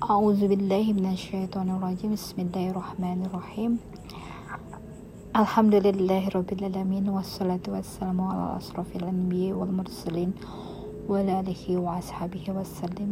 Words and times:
أعوذ 0.00 0.48
بالله 0.48 0.96
من 0.96 1.12
الشيطان 1.12 1.76
الرجيم. 1.76 2.16
بسم 2.16 2.48
الله 2.48 2.72
الرحمن 2.72 3.28
الرحيم. 3.28 3.72
الحمد 5.36 5.74
لله 5.74 6.22
رب 6.32 6.48
العالمين 6.56 7.04
والصلاة 7.04 7.60
والسلام 7.68 8.16
على 8.16 8.56
أشرف 8.56 8.96
الأنبياء 8.96 9.52
والمرسلين 9.60 10.30
وعلى 11.04 11.44
آله 11.44 11.64
وأصحابه 11.76 12.44
وسلم. 12.48 13.10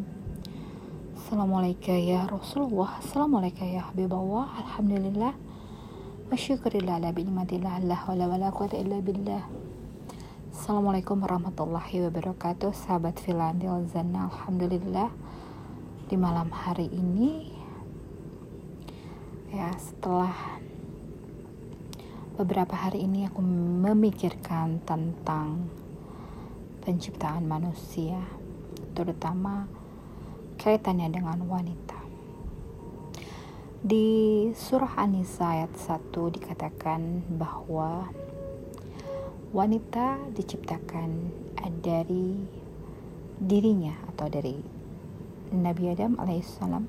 السلام 1.17 1.51
عليك 1.55 1.89
يا 1.89 2.25
رسول 2.25 2.73
الله. 2.73 2.91
السلام 3.05 3.37
عليك 3.37 3.61
يا 3.69 3.81
حبيب 3.93 4.13
الله. 4.13 4.47
الحمد 4.65 4.93
لله. 5.05 5.33
والشكر 6.33 6.73
لله 6.73 6.93
على 6.93 7.13
بنعمة 7.13 7.51
الله 7.53 7.85
لا 7.85 7.97
حول 8.01 8.21
ولا 8.25 8.49
قوة 8.49 8.73
إلا 8.73 9.05
بالله. 9.05 9.43
Assalamualaikum 10.57 11.21
warahmatullahi 11.21 12.09
wabarakatuh 12.09 12.73
Sahabat 12.73 13.21
Filandil 13.21 13.85
Zana 13.93 14.27
Alhamdulillah 14.33 15.13
Di 16.09 16.17
malam 16.17 16.49
hari 16.49 16.89
ini 16.89 17.53
Ya 19.53 19.69
setelah 19.77 20.33
Beberapa 22.33 22.73
hari 22.73 23.05
ini 23.05 23.29
aku 23.29 23.45
memikirkan 23.85 24.81
tentang 24.89 25.69
Penciptaan 26.81 27.45
manusia 27.45 28.25
Terutama 28.97 29.69
Kaitannya 30.57 31.13
dengan 31.13 31.45
wanita. 31.45 32.01
Di 33.85 34.49
surah 34.57 34.97
An-Nisa 34.97 35.61
ayat 35.61 35.77
1 35.77 36.09
dikatakan 36.35 37.37
bahwa 37.37 38.09
wanita 39.53 40.19
diciptakan 40.33 41.31
dari 41.79 42.35
dirinya 43.39 43.95
atau 44.11 44.27
dari 44.27 44.59
Nabi 45.53 45.93
Adam 45.93 46.21
alaihissalam 46.21 46.85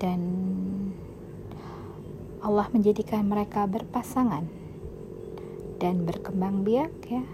dan 0.00 0.20
Allah 2.44 2.68
menjadikan 2.72 3.24
mereka 3.24 3.64
berpasangan 3.64 4.44
dan 5.80 6.04
berkembang 6.04 6.60
biak 6.60 6.92
ya. 7.08 7.24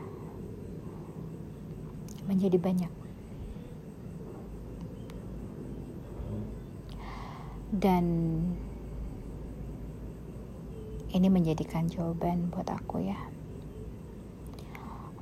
Menjadi 2.31 2.63
banyak. 2.63 2.93
Dan 7.75 8.07
ini 11.11 11.27
menjadikan 11.27 11.91
jawaban 11.91 12.55
buat 12.55 12.71
aku 12.71 13.03
ya 13.03 13.19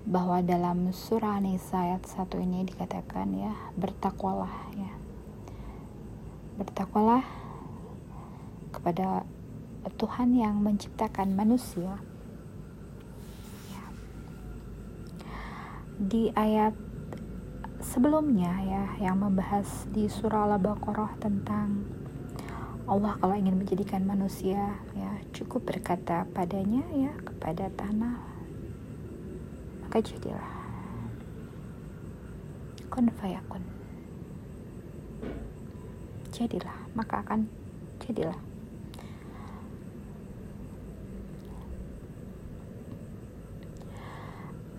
bahwa 0.09 0.41
dalam 0.41 0.89
surah 0.89 1.37
Nisa 1.37 1.85
ayat 1.85 2.09
1 2.09 2.33
ini 2.41 2.65
dikatakan 2.65 3.29
ya 3.37 3.53
bertakwalah 3.77 4.73
ya. 4.73 4.93
Bertakwalah 6.57 7.29
kepada 8.73 9.29
Tuhan 10.01 10.33
yang 10.33 10.65
menciptakan 10.65 11.37
manusia. 11.37 12.01
Ya. 13.69 13.85
di 16.01 16.33
ayat 16.33 16.73
sebelumnya 17.85 18.53
ya 18.65 18.85
yang 19.11 19.21
membahas 19.21 19.85
di 19.93 20.09
surah 20.09 20.49
Al-Baqarah 20.57 21.21
tentang 21.21 21.85
Allah 22.89 23.21
kalau 23.21 23.37
ingin 23.37 23.61
menjadikan 23.61 24.09
manusia 24.09 24.73
ya 24.97 25.13
cukup 25.37 25.69
berkata 25.69 26.25
padanya 26.33 26.81
ya 26.97 27.13
kepada 27.21 27.69
tanah 27.77 28.38
maka 29.89 30.05
jadilah 30.05 30.53
kun 32.93 33.09
fayakun 33.17 33.65
jadilah 36.29 36.77
maka 36.93 37.25
akan 37.25 37.49
jadilah. 38.05 38.39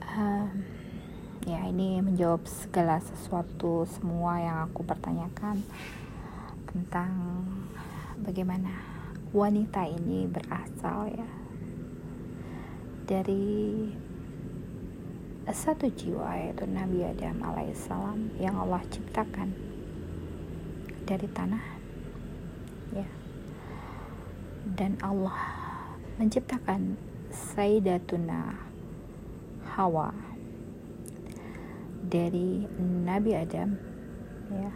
Um, 0.10 0.66
ya 1.48 1.64
ini 1.70 2.00
menjawab 2.06 2.44
segala 2.48 3.02
sesuatu 3.04 3.90
semua 3.90 4.40
yang 4.40 4.58
aku 4.68 4.84
pertanyakan 4.84 5.64
tentang 6.70 7.12
bagaimana 8.24 8.72
wanita 9.36 9.84
ini 9.90 10.32
berasal 10.32 11.12
ya. 11.12 11.30
Dari 13.10 13.90
satu 15.50 15.90
jiwa 15.90 16.38
yaitu 16.38 16.70
Nabi 16.70 17.02
Adam 17.02 17.42
alaihissalam 17.42 18.38
yang 18.38 18.54
Allah 18.54 18.86
ciptakan 18.94 19.50
dari 21.10 21.26
tanah. 21.34 21.66
Ya. 22.94 23.10
Dan 24.78 25.02
Allah 25.02 25.34
menciptakan 26.22 26.94
Sayyidatuna 27.34 28.58
Hawa 29.74 30.14
dari 32.06 32.70
Nabi 33.06 33.32
Adam 33.34 33.74
ya. 34.54 34.72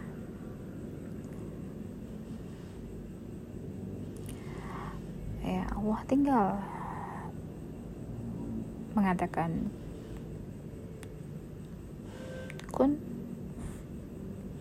Ya 5.44 5.62
Allah 5.76 6.00
tinggal 6.08 6.46
mengatakan 8.94 9.68
kun 12.74 12.98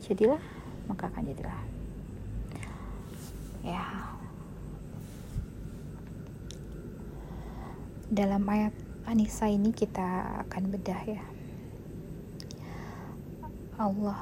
jadilah 0.05 0.37
maka 0.85 1.09
akan 1.09 1.25
jadilah. 1.33 1.59
Ya. 3.65 3.81
Dalam 8.13 8.45
ayat 8.45 8.75
Anissa 9.09 9.49
ini 9.49 9.73
kita 9.73 10.45
akan 10.45 10.69
bedah 10.69 11.01
ya. 11.09 11.23
Allah 13.81 14.21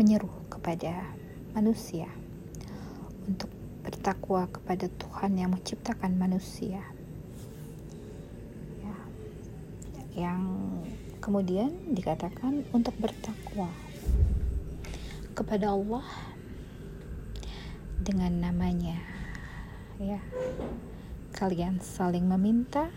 menyeru 0.00 0.32
kepada 0.48 1.04
manusia 1.52 2.08
untuk 3.28 3.52
bertakwa 3.84 4.48
kepada 4.48 4.88
Tuhan 4.88 5.36
yang 5.36 5.52
menciptakan 5.52 6.16
manusia. 6.16 6.80
Ya, 8.80 8.96
yang 10.16 10.40
kemudian 11.26 11.74
dikatakan 11.90 12.62
untuk 12.70 12.94
bertakwa 13.02 13.66
kepada 15.34 15.74
Allah 15.74 16.06
dengan 17.98 18.46
namanya. 18.46 18.94
Ya 19.98 20.22
kalian 21.34 21.82
saling 21.82 22.30
meminta 22.30 22.94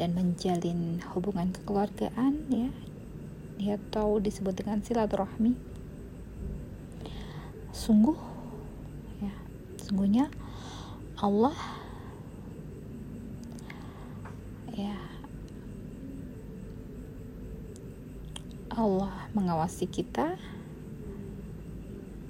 dan 0.00 0.16
menjalin 0.16 1.04
hubungan 1.12 1.52
kekeluargaan 1.52 2.48
ya. 2.48 3.76
Tahu 3.92 4.24
disebut 4.24 4.56
dengan 4.56 4.80
silaturahmi. 4.80 5.52
Sungguh 7.76 8.16
ya 9.20 9.36
sungguhnya 9.84 10.32
Allah 11.20 11.83
ya 14.74 14.98
Allah 18.74 19.30
mengawasi 19.32 19.86
kita 19.86 20.34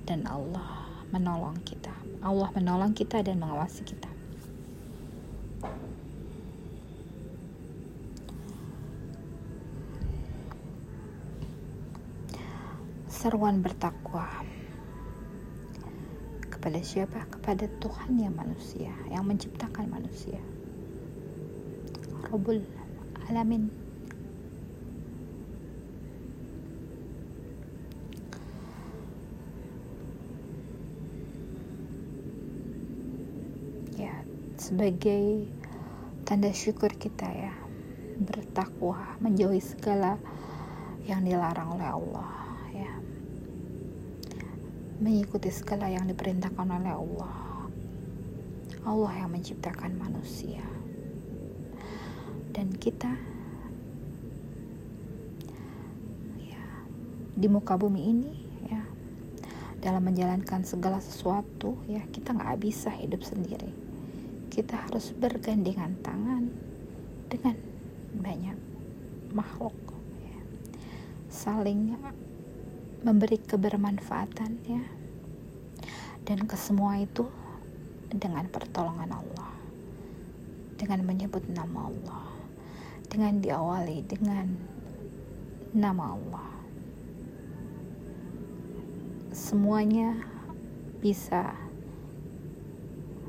dan 0.04 0.28
Allah 0.28 0.84
menolong 1.08 1.56
kita 1.64 1.92
Allah 2.20 2.52
menolong 2.52 2.92
kita 2.92 3.24
dan 3.24 3.40
mengawasi 3.40 3.80
kita 3.84 4.12
seruan 13.24 13.64
bertakwa 13.64 14.28
kepada 16.52 16.76
siapa? 16.84 17.24
Kepada 17.32 17.64
Tuhan 17.80 18.20
yang 18.20 18.36
manusia, 18.36 18.92
yang 19.08 19.24
menciptakan 19.24 19.88
manusia. 19.88 20.36
Rabbul 22.34 22.66
Alamin. 23.30 23.70
Ya, 33.94 34.18
sebagai 34.58 35.46
tanda 36.26 36.50
syukur 36.50 36.90
kita 36.98 37.30
ya, 37.30 37.54
bertakwa, 38.18 39.14
menjauhi 39.22 39.62
segala 39.62 40.18
yang 41.06 41.22
dilarang 41.22 41.78
oleh 41.78 41.86
Allah 41.86 42.44
mengikuti 45.04 45.52
segala 45.52 45.92
yang 45.92 46.08
diperintahkan 46.08 46.64
oleh 46.64 46.96
Allah. 46.96 47.68
Allah 48.88 49.12
yang 49.20 49.36
menciptakan 49.36 50.00
manusia. 50.00 50.64
Dan 52.54 52.70
kita 52.78 53.10
ya 56.38 56.64
di 57.34 57.50
muka 57.50 57.74
bumi 57.74 58.00
ini 58.14 58.32
ya 58.70 58.82
dalam 59.82 60.06
menjalankan 60.06 60.62
segala 60.62 61.02
sesuatu 61.02 61.74
ya 61.90 62.06
kita 62.14 62.30
nggak 62.30 62.62
bisa 62.62 62.94
hidup 62.94 63.26
sendiri. 63.26 63.74
Kita 64.54 64.86
harus 64.86 65.10
bergandengan 65.10 65.98
tangan 65.98 66.46
dengan 67.26 67.58
banyak 68.14 68.54
makhluk 69.34 69.74
ya. 70.22 70.38
saling 71.26 71.98
memberi 73.02 73.42
kebermanfaatan 73.42 74.52
ya. 74.70 74.84
Dan 76.22 76.46
kesemua 76.46 77.02
itu 77.02 77.26
dengan 78.14 78.46
pertolongan 78.46 79.10
Allah 79.10 79.52
dengan 80.78 81.02
menyebut 81.06 81.42
nama 81.50 81.90
Allah 81.90 82.33
dengan 83.14 83.38
diawali 83.38 84.02
dengan 84.10 84.50
nama 85.70 86.18
Allah. 86.18 86.50
Semuanya 89.30 90.18
bisa 90.98 91.54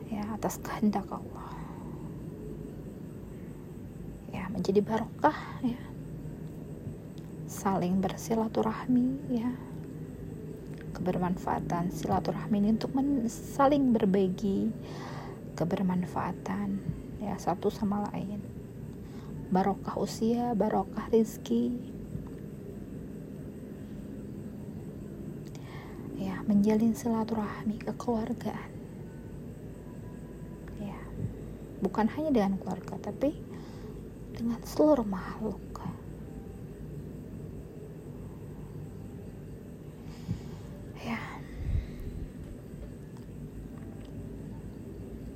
ya 0.10 0.26
atas 0.34 0.58
kehendak 0.58 1.06
Allah. 1.14 1.54
Ya 4.34 4.50
menjadi 4.50 4.82
barokah 4.82 5.38
ya. 5.62 5.86
Saling 7.46 8.02
bersilaturahmi 8.02 9.38
ya. 9.38 9.54
Kebermanfaatan 10.98 11.94
silaturahmi 11.94 12.58
ini 12.58 12.74
untuk 12.74 12.90
saling 13.30 13.94
berbagi 13.94 14.74
kebermanfaatan 15.54 16.82
ya 17.22 17.38
satu 17.38 17.70
sama 17.70 18.10
lain 18.10 18.55
barokah 19.56 19.96
usia 19.96 20.52
barokah 20.52 21.08
rizki. 21.16 21.80
Ya 26.20 26.44
menjalin 26.44 26.92
silaturahmi 26.92 27.80
kekeluargaan. 27.80 28.72
Ya 30.84 31.00
bukan 31.80 32.12
hanya 32.20 32.36
dengan 32.36 32.60
keluarga 32.60 33.00
tapi 33.00 33.32
dengan 34.36 34.60
seluruh 34.68 35.08
makhluk. 35.08 35.64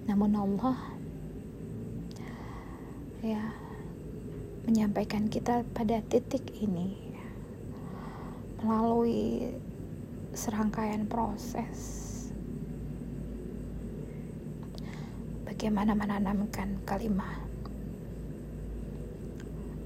Namun 0.10 0.33
Allah 0.33 0.77
ya 3.21 3.69
menyampaikan 4.69 5.25
kita 5.33 5.66
pada 5.74 5.98
titik 6.13 6.45
ini 6.62 6.94
melalui 8.62 9.50
serangkaian 10.38 11.10
proses 11.10 12.06
bagaimana 15.50 15.98
menanamkan 15.98 16.77
kalimat 16.86 17.42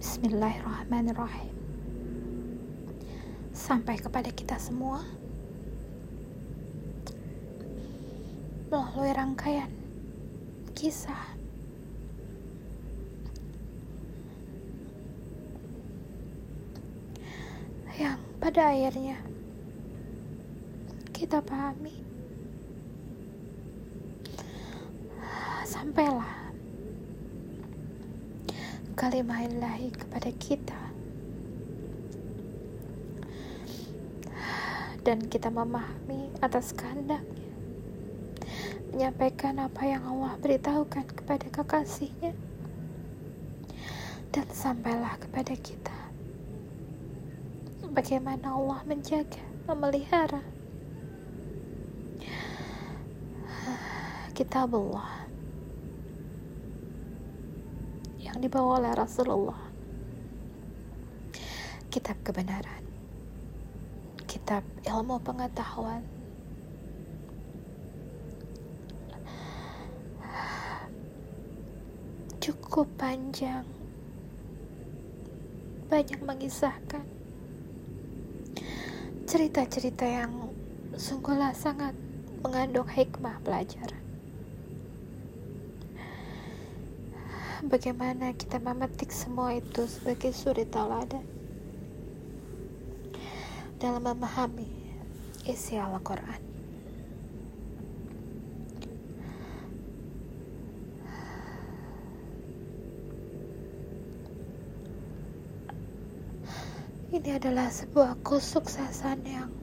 Bismillahirrahmanirrahim 0.04 1.56
sampai 3.56 3.96
kepada 4.04 4.36
kita 4.36 4.60
semua 4.60 5.00
melalui 8.68 9.16
rangkaian 9.16 9.72
kisah. 10.76 11.33
Pada 18.44 18.75
akhirnya. 18.75 19.16
Kita 21.16 21.40
pahami. 21.40 21.95
Sampailah 25.63 26.51
kalimah 29.00 29.48
ilahi 29.48 29.95
kepada 29.95 30.28
kita. 30.36 30.81
Dan 35.07 35.24
kita 35.31 35.48
memahami 35.48 36.28
atas 36.44 36.75
kehendaknya. 36.75 37.48
Menyampaikan 38.92 39.56
apa 39.63 39.88
yang 39.88 40.04
Allah 40.04 40.36
beritahukan 40.44 41.07
kepada 41.16 41.48
kekasihnya. 41.48 42.36
Dan 44.36 44.46
sampailah 44.51 45.16
kepada 45.24 45.56
kita 45.56 46.03
bagaimana 47.94 48.57
Allah 48.57 48.81
menjaga, 48.90 49.40
memelihara? 49.69 50.42
Kitab 54.34 54.74
Allah 54.74 55.30
yang 58.18 58.42
dibawa 58.42 58.81
oleh 58.81 58.94
Rasulullah. 58.98 59.62
Kitab 61.94 62.18
kebenaran. 62.25 62.81
Kitab 64.25 64.66
ilmu 64.89 65.22
pengetahuan. 65.22 66.01
Cukup 72.42 72.89
panjang, 72.98 73.63
banyak 75.88 76.19
mengisahkan 76.25 77.23
cerita-cerita 79.34 80.06
yang 80.06 80.54
sungguhlah 80.94 81.58
sangat 81.58 81.98
mengandung 82.46 82.86
hikmah 82.86 83.42
pelajaran. 83.42 83.98
Bagaimana 87.66 88.38
kita 88.38 88.62
memetik 88.62 89.10
semua 89.10 89.58
itu 89.58 89.90
sebagai 89.90 90.38
suri 90.38 90.70
tauladan 90.70 91.26
dalam 93.82 94.06
memahami 94.06 94.70
isi 95.50 95.82
Al-Quran. 95.82 96.53
Ini 107.13 107.38
adalah 107.38 107.69
sebuah 107.69 108.25
kesuksesan 108.25 109.22
yang 109.22 109.53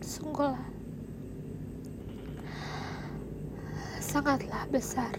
sungguhlah 0.00 0.64
sangatlah 4.00 4.64
besar. 4.72 5.12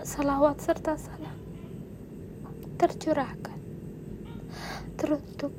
Salawat 0.00 0.64
serta 0.64 0.96
salam 0.96 1.36
tercurahkan 2.80 3.60
teruntuk 4.96 5.52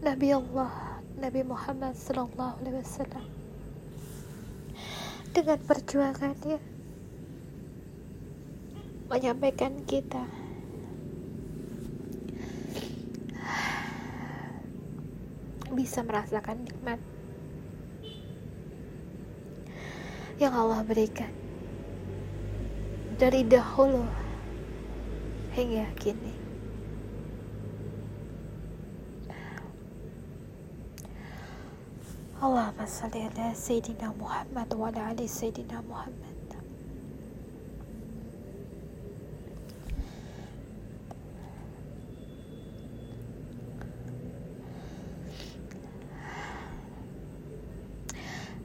Nabi 0.00 0.32
Allah 0.32 1.04
Nabi 1.20 1.44
Muhammad 1.44 1.92
Sallallahu 1.92 2.64
Alaihi 2.64 2.80
Wasallam 2.80 3.26
dengan 5.36 5.60
perjuangannya 5.68 6.58
menyampaikan 9.12 9.84
kita 9.84 10.43
bisa 15.74 16.06
merasakan 16.06 16.62
nikmat 16.62 17.02
yang 20.38 20.54
Allah 20.54 20.82
berikan 20.82 21.30
dari 23.14 23.46
dahulu 23.46 24.02
hingga 25.54 25.86
kini. 25.94 26.34
Allahumma 32.42 32.84
salli 32.84 33.24
ala 33.24 33.54
Sayyidina 33.54 34.10
Muhammad 34.18 34.68
wa 34.74 34.90
ala 34.90 35.14
ali 35.14 35.24
Sayyidina 35.30 35.80
Muhammad. 35.86 36.33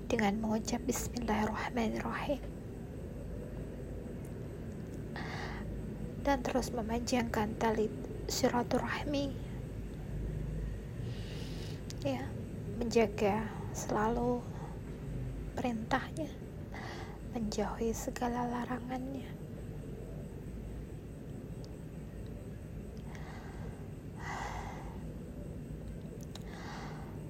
Dengan 0.10 0.42
mengucap 0.42 0.82
Bismillahirrahmanirrahim. 0.90 2.42
Dan 6.26 6.42
terus 6.42 6.74
memanjangkan 6.74 7.54
tali 7.62 7.86
silaturahmi. 8.26 9.30
Ya 12.02 12.26
menjaga 12.82 13.46
selalu 13.78 14.42
perintahnya 15.54 16.34
menjauhi 17.38 17.94
segala 17.94 18.50
larangannya. 18.50 19.30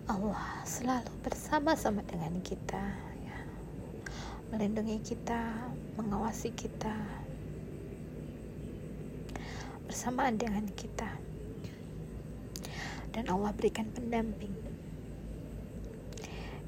Allah 0.09 0.63
selalu 0.63 1.11
bersama-sama 1.49 2.05
dengan 2.05 2.37
kita 2.45 2.77
ya. 3.25 3.37
melindungi 4.53 5.01
kita 5.01 5.49
mengawasi 5.97 6.53
kita 6.53 6.93
bersamaan 9.89 10.37
dengan 10.37 10.69
kita 10.77 11.09
dan 13.17 13.25
Allah 13.33 13.49
berikan 13.57 13.89
pendamping 13.97 14.53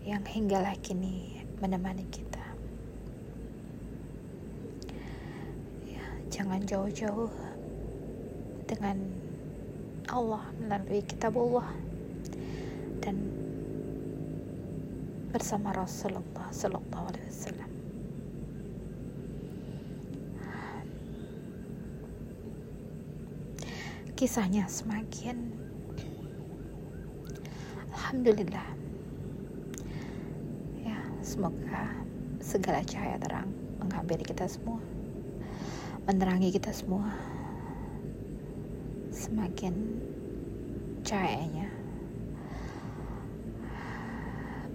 yang 0.02 0.26
hinggalah 0.26 0.74
kini 0.82 1.46
menemani 1.62 2.10
kita 2.10 2.42
ya, 5.86 6.02
jangan 6.34 6.66
jauh-jauh 6.66 7.30
dengan 8.66 8.98
Allah 10.10 10.42
melalui 10.58 11.06
kitab 11.06 11.38
Allah 11.38 11.70
dan 13.06 13.41
bersama 15.32 15.72
Rasulullah 15.72 16.52
Sallallahu 16.52 17.06
Alaihi 17.08 17.28
Wasallam. 17.32 17.72
Kisahnya 24.20 24.70
semakin 24.70 25.56
Alhamdulillah. 27.96 28.70
Ya 30.84 31.00
semoga 31.24 31.90
segala 32.44 32.84
cahaya 32.84 33.18
terang 33.18 33.50
menghampiri 33.80 34.28
kita 34.28 34.46
semua 34.46 34.78
menerangi 36.10 36.50
kita 36.52 36.74
semua. 36.74 37.14
Semakin 39.12 39.74
cahayanya 41.06 41.70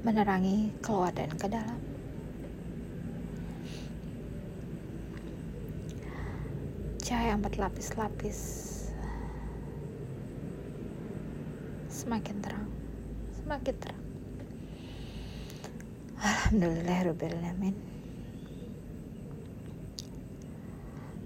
menerangi 0.07 0.71
keluar 0.79 1.11
dan 1.11 1.35
ke 1.35 1.51
dalam. 1.51 1.81
Cahaya 7.03 7.35
yang 7.35 7.43
berlapis-lapis 7.43 8.39
semakin 11.91 12.39
terang 12.39 12.71
semakin 13.47 13.75
terang. 13.83 14.05
Alhamdulillahirrahmanirrahim 16.23 17.75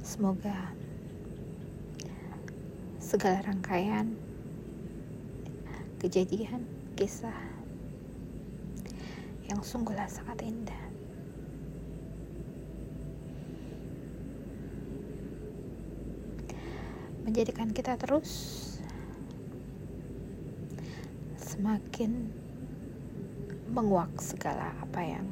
semoga 0.01 0.73
segala 3.01 3.41
rangkaian 3.45 4.13
kejadian 5.97 6.65
kisah 6.93 7.50
yang 9.51 9.67
sungguhlah 9.67 10.07
sangat 10.07 10.47
indah 10.47 10.85
menjadikan 17.27 17.75
kita 17.75 17.99
terus 17.99 18.31
semakin 21.37 22.31
menguak 23.71 24.11
segala 24.23 24.71
apa 24.83 25.03
yang 25.03 25.27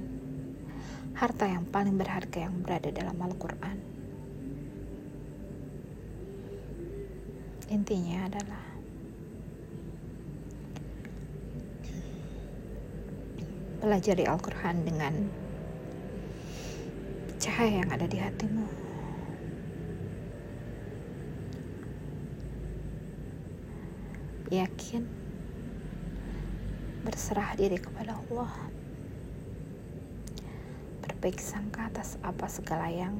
harta 1.18 1.50
yang 1.50 1.66
paling 1.66 1.98
berharga 1.98 2.46
yang 2.46 2.62
berada 2.62 2.94
dalam 2.94 3.18
Al-Quran. 3.18 3.78
Intinya 7.74 8.30
adalah 8.30 8.67
pelajari 13.78 14.26
Al-Quran 14.26 14.82
dengan 14.82 15.14
cahaya 17.38 17.86
yang 17.86 17.90
ada 17.94 18.06
di 18.10 18.18
hatimu. 18.18 18.66
Yakin 24.48 25.04
berserah 27.04 27.54
diri 27.54 27.78
kepada 27.78 28.18
Allah 28.18 28.52
berbaik 31.04 31.38
sangka 31.38 31.86
atas 31.88 32.18
apa 32.24 32.48
segala 32.50 32.90
yang 32.90 33.16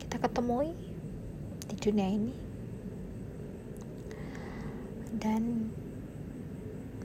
kita 0.00 0.18
ketemui 0.18 0.74
di 1.68 1.76
dunia 1.78 2.08
ini 2.10 2.34
dan 5.16 5.70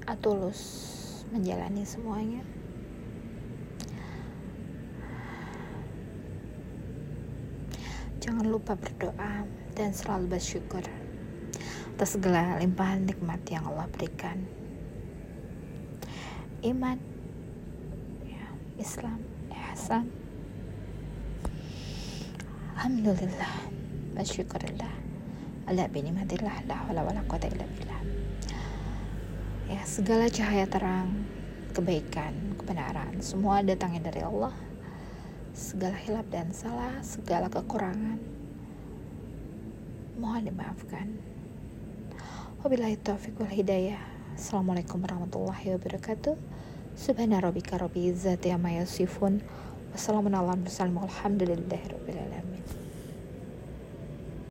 atulus 0.08 1.07
menjalani 1.32 1.84
semuanya. 1.84 2.44
Jangan 8.24 8.48
lupa 8.50 8.76
berdoa 8.76 9.48
dan 9.78 9.96
selalu 9.96 10.36
bersyukur 10.36 10.84
atas 11.98 12.14
segala 12.14 12.62
limpahan 12.62 13.08
nikmat 13.10 13.42
yang 13.50 13.66
Allah 13.72 13.90
berikan. 13.90 14.46
Iman 16.66 16.98
ya, 18.26 18.50
Islam 18.82 19.22
ihsan 19.54 20.10
Alhamdulillah 22.74 23.70
Masyukurillah 24.18 24.90
Ala 25.70 25.86
binimatillah 25.86 26.66
La 26.66 26.82
wala 26.90 27.06
wala 27.06 27.22
quwata 27.30 27.46
illa 27.46 27.62
billah 27.62 27.87
Ya 29.68 29.84
segala 29.84 30.32
cahaya 30.32 30.64
terang 30.64 31.28
Kebaikan, 31.76 32.56
kebenaran 32.56 33.20
Semua 33.20 33.60
datangnya 33.60 34.08
dari 34.08 34.24
Allah 34.24 34.56
Segala 35.52 36.00
hilap 36.00 36.28
dan 36.32 36.56
salah 36.56 37.04
Segala 37.04 37.52
kekurangan 37.52 38.20
Mohon 40.16 40.44
dimaafkan 40.48 41.08
Wabillahi 42.64 42.96
taufiq 43.04 43.36
wal 43.38 43.52
hidayah 43.52 44.18
Assalamualaikum 44.38 45.02
warahmatullahi 45.02 45.74
wabarakatuh. 45.74 46.38
Subhana 46.94 47.42
rabbika 47.42 47.74
rabbil 47.74 48.14
izzati 48.14 48.54
amma 48.54 48.70
yasifun. 48.70 49.42
Wassalamualaikum 49.98 50.62
warahmatullahi 50.62 50.94
wabarakatuh. 50.94 51.10
Alhamdulillahirabbil 51.10 52.20
alamin. 52.22 52.87